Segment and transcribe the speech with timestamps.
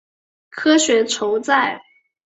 [0.49, 1.79] 科学酬载